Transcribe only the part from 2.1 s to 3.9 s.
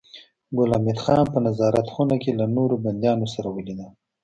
کې له نورو بنديانو سره ولیدل